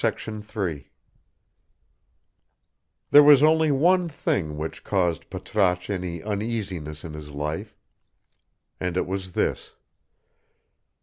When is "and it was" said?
8.79-9.33